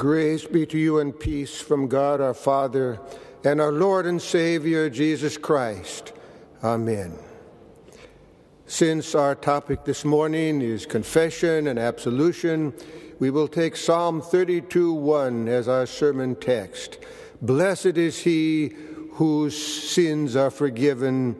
[0.00, 2.98] Grace be to you and peace from God our Father
[3.44, 6.14] and our Lord and Savior Jesus Christ.
[6.64, 7.18] Amen.
[8.64, 12.72] Since our topic this morning is confession and absolution,
[13.18, 16.96] we will take Psalm 32 1 as our sermon text.
[17.42, 18.72] Blessed is he
[19.10, 21.36] whose sins are forgiven,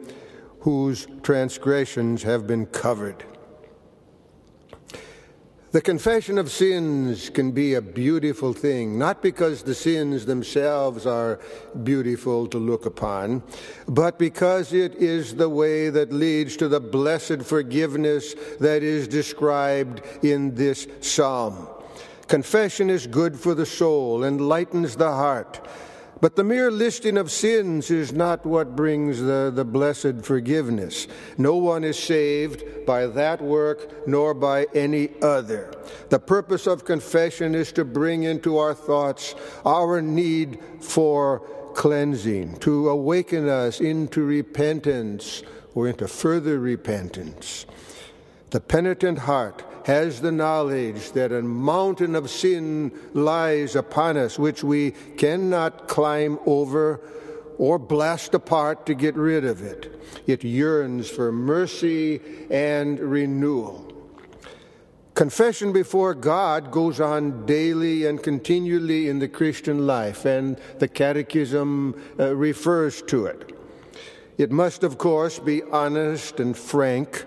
[0.59, 3.25] whose transgressions have been covered.
[5.71, 11.39] The confession of sins can be a beautiful thing, not because the sins themselves are
[11.83, 13.41] beautiful to look upon,
[13.87, 20.01] but because it is the way that leads to the blessed forgiveness that is described
[20.25, 21.69] in this psalm.
[22.27, 25.65] Confession is good for the soul, enlightens the heart
[26.21, 31.07] but the mere listing of sins is not what brings the, the blessed forgiveness.
[31.37, 35.73] No one is saved by that work nor by any other.
[36.09, 39.33] The purpose of confession is to bring into our thoughts
[39.65, 41.39] our need for
[41.73, 45.41] cleansing, to awaken us into repentance
[45.73, 47.65] or into further repentance.
[48.51, 54.63] The penitent heart has the knowledge that a mountain of sin lies upon us, which
[54.63, 57.01] we cannot climb over
[57.57, 60.01] or blast apart to get rid of it.
[60.27, 63.87] It yearns for mercy and renewal.
[65.13, 72.01] Confession before God goes on daily and continually in the Christian life, and the Catechism
[72.19, 73.55] uh, refers to it.
[74.37, 77.25] It must, of course, be honest and frank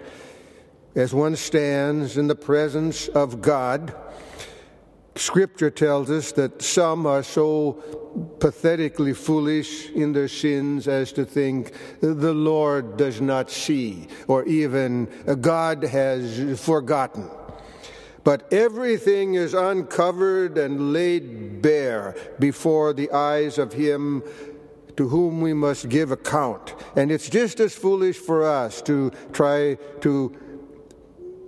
[0.95, 3.95] as one stands in the presence of God.
[5.17, 7.73] Scripture tells us that some are so
[8.41, 15.07] pathetically foolish in their sins as to think the Lord does not see, or even
[15.41, 17.31] God has forgotten.
[18.25, 24.23] But everything is uncovered and laid bare before the eyes of Him
[24.97, 26.75] to whom we must give account.
[26.97, 30.35] And it's just as foolish for us to try to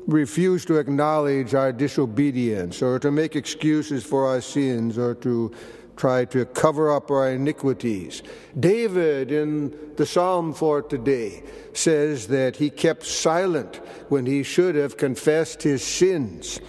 [0.06, 5.52] refuse to acknowledge our disobedience or to make excuses for our sins or to
[5.96, 8.22] try to cover up our iniquities.
[8.58, 13.76] David, in the psalm for today, says that he kept silent
[14.08, 16.60] when he should have confessed his sins,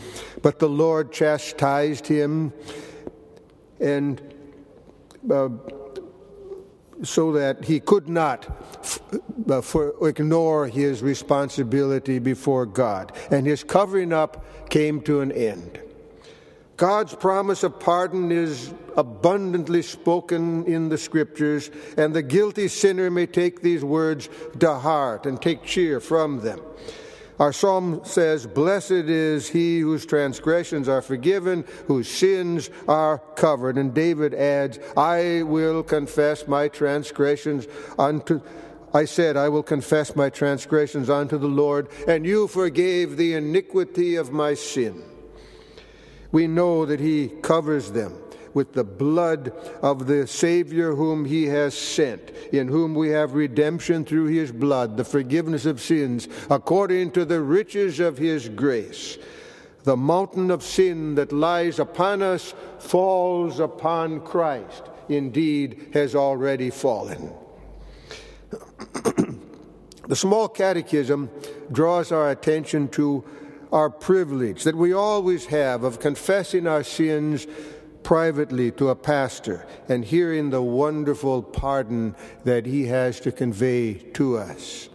[0.41, 2.53] but the Lord chastised him
[3.79, 4.21] and
[5.29, 5.49] uh,
[7.03, 8.47] so that he could not
[9.49, 13.11] uh, for, ignore his responsibility before God.
[13.31, 15.79] And his covering up came to an end.
[16.77, 23.25] God's promise of pardon is abundantly spoken in the scriptures, and the guilty sinner may
[23.25, 26.61] take these words to heart and take cheer from them.
[27.39, 33.77] Our psalm says, Blessed is he whose transgressions are forgiven, whose sins are covered.
[33.77, 37.67] And David adds, I will confess my transgressions
[37.99, 38.41] unto.
[38.93, 44.15] I said, I will confess my transgressions unto the Lord, and you forgave the iniquity
[44.15, 45.03] of my sin.
[46.31, 48.15] We know that he covers them
[48.57, 49.53] with the blood
[49.83, 54.97] of the Savior whom He has sent, in whom we have redemption through His blood,
[54.97, 59.19] the forgiveness of sins, according to the riches of His grace.
[59.83, 67.31] The mountain of sin that lies upon us falls upon Christ, indeed, has already fallen.
[70.07, 71.29] the small catechism
[71.71, 73.23] draws our attention to
[73.71, 77.45] our privilege that we always have of confessing our sins
[78.07, 84.37] privately to a pastor and hearing the wonderful pardon that he has to convey to
[84.37, 84.87] us.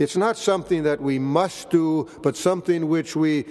[0.00, 3.44] It's not something that we must do, but something which we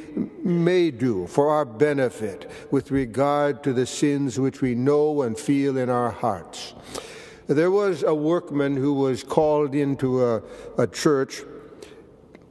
[0.44, 5.78] may do for our benefit with regard to the sins which we know and feel
[5.78, 6.74] in our hearts.
[7.48, 10.44] There was a workman who was called into a,
[10.78, 11.44] a church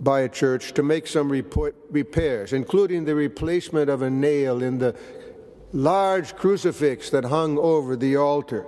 [0.01, 4.97] by a church to make some repairs, including the replacement of a nail in the
[5.73, 8.65] large crucifix that hung over the altar.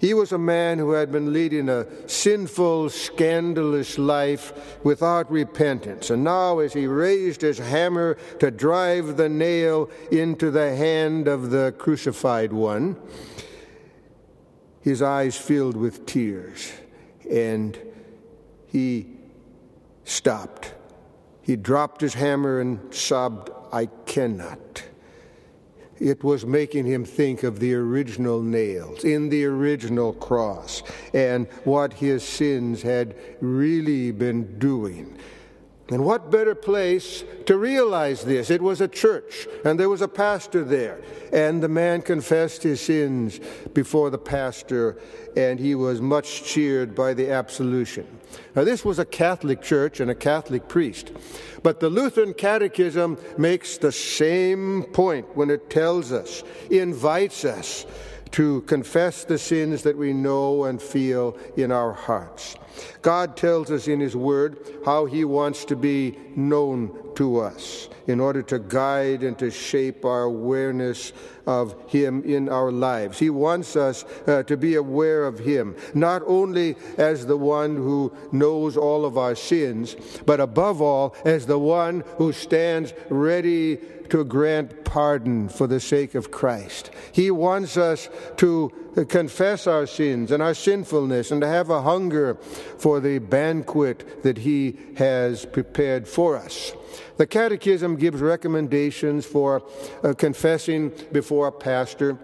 [0.00, 6.08] He was a man who had been leading a sinful, scandalous life without repentance.
[6.08, 11.50] And now, as he raised his hammer to drive the nail into the hand of
[11.50, 12.96] the crucified one,
[14.80, 16.72] his eyes filled with tears,
[17.30, 17.78] and
[18.68, 19.06] he
[20.04, 20.72] stopped.
[21.42, 24.89] He dropped his hammer and sobbed, I cannot
[26.00, 30.82] it was making him think of the original nails in the original cross
[31.12, 35.16] and what his sins had really been doing.
[35.90, 38.48] And what better place to realize this?
[38.48, 41.00] It was a church, and there was a pastor there.
[41.32, 43.40] And the man confessed his sins
[43.74, 44.98] before the pastor,
[45.36, 48.06] and he was much cheered by the absolution.
[48.54, 51.10] Now, this was a Catholic church and a Catholic priest.
[51.64, 57.84] But the Lutheran Catechism makes the same point when it tells us, invites us
[58.30, 62.56] to confess the sins that we know and feel in our hearts.
[63.02, 68.20] God tells us in His Word how He wants to be known to us in
[68.20, 71.12] order to guide and to shape our awareness
[71.46, 73.18] of Him in our lives.
[73.18, 78.12] He wants us uh, to be aware of Him, not only as the one who
[78.32, 79.96] knows all of our sins,
[80.26, 83.78] but above all, as the one who stands ready
[84.10, 86.90] to grant pardon for the sake of Christ.
[87.12, 88.08] He wants us
[88.38, 88.72] to
[89.08, 92.34] confess our sins and our sinfulness and to have a hunger
[92.78, 96.72] for the banquet that He has prepared for us.
[97.16, 99.62] The Catechism gives recommendations for
[100.02, 102.18] uh, confessing before a pastor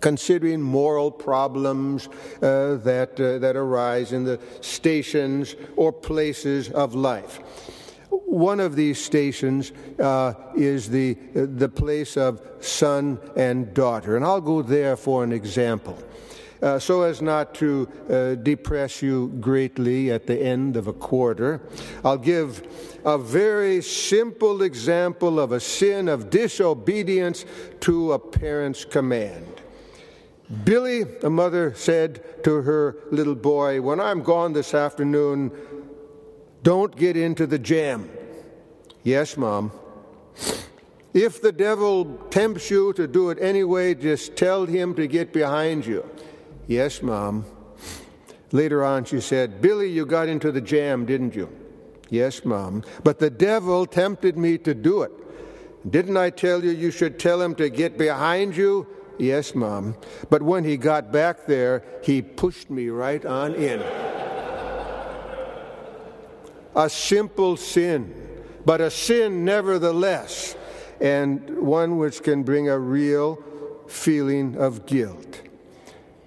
[0.00, 2.08] considering moral problems
[2.42, 7.40] uh, that, uh, that arise in the stations or places of life.
[8.36, 14.42] One of these stations uh, is the, the place of son and daughter, and I'll
[14.42, 15.96] go there for an example.
[16.60, 21.62] Uh, so as not to uh, depress you greatly at the end of a quarter,
[22.04, 27.46] I'll give a very simple example of a sin of disobedience
[27.80, 29.62] to a parent's command.
[30.62, 35.52] Billy, a mother, said to her little boy, When I'm gone this afternoon,
[36.62, 38.10] don't get into the jam.
[39.06, 39.70] Yes, Mom.
[41.14, 45.86] If the devil tempts you to do it anyway, just tell him to get behind
[45.86, 46.04] you.
[46.66, 47.44] Yes, Mom.
[48.50, 51.48] Later on, she said, Billy, you got into the jam, didn't you?
[52.10, 52.82] Yes, Mom.
[53.04, 55.12] But the devil tempted me to do it.
[55.88, 58.88] Didn't I tell you you should tell him to get behind you?
[59.20, 59.94] Yes, Mom.
[60.30, 63.80] But when he got back there, he pushed me right on in.
[66.76, 68.25] a simple sin,
[68.66, 70.56] but a sin nevertheless,
[71.00, 73.42] and one which can bring a real
[73.86, 75.40] feeling of guilt.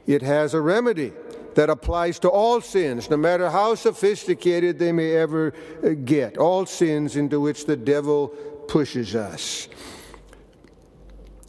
[0.08, 1.12] It has a remedy
[1.56, 5.54] that applies to all sins, no matter how sophisticated they may ever
[5.84, 8.30] uh, get, all sins into which the devil
[8.70, 9.68] pushes us.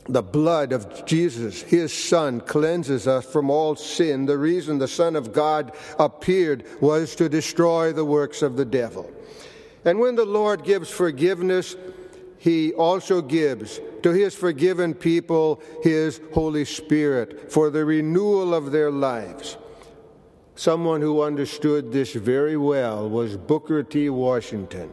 [0.08, 4.26] The blood of Jesus, his Son, cleanses us from all sin.
[4.26, 9.08] The reason the Son of God appeared was to destroy the works of the devil.
[9.84, 11.76] And when the Lord gives forgiveness,
[12.38, 18.90] he also gives to his forgiven people his Holy Spirit for the renewal of their
[18.90, 19.56] lives.
[20.54, 24.10] Someone who understood this very well was Booker T.
[24.10, 24.90] Washington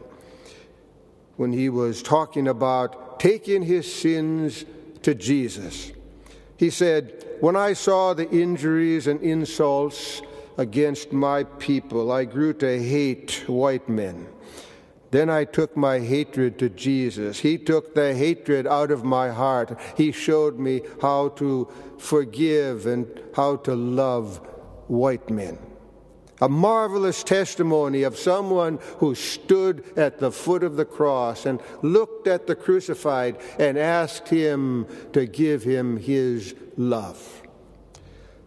[1.36, 4.64] when he was talking about taking his sins
[5.02, 5.92] to Jesus.
[6.56, 10.20] He said, When I saw the injuries and insults
[10.56, 14.26] against my people, I grew to hate white men.
[15.10, 17.40] Then I took my hatred to Jesus.
[17.40, 19.78] He took the hatred out of my heart.
[19.96, 21.68] He showed me how to
[21.98, 24.38] forgive and how to love
[24.86, 25.58] white men.
[26.40, 32.28] A marvelous testimony of someone who stood at the foot of the cross and looked
[32.28, 37.42] at the crucified and asked him to give him his love.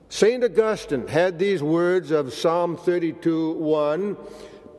[0.07, 0.43] St.
[0.43, 4.17] Augustine had these words of Psalm 32 1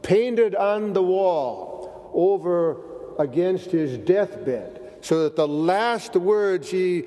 [0.02, 2.78] painted on the wall over
[3.18, 7.04] against his deathbed, so that the last words he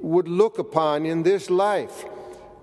[0.00, 2.04] would look upon in this life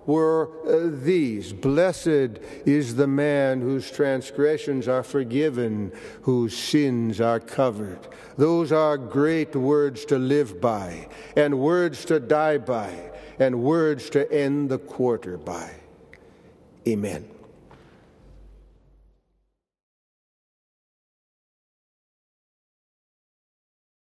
[0.07, 5.91] were uh, these Blessed is the man whose transgressions are forgiven,
[6.21, 7.99] whose sins are covered.
[8.37, 14.31] Those are great words to live by, and words to die by, and words to
[14.31, 15.71] end the quarter by.
[16.87, 17.36] Amen.